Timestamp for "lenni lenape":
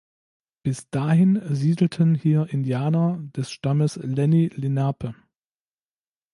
3.97-5.13